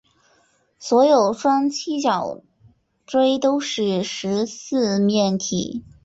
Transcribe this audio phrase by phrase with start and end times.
[0.79, 2.41] 所有双七角
[3.05, 5.83] 锥都是十四面体。